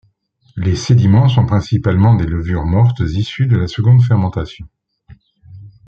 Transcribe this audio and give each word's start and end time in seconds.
Les 0.57 0.75
sédiments 0.75 1.27
sont 1.29 1.45
principalement 1.45 2.15
des 2.15 2.25
levures 2.25 2.65
mortes 2.65 3.01
issues 3.01 3.45
de 3.45 3.55
la 3.55 3.67
seconde 3.67 4.01
fermentation. 4.01 4.67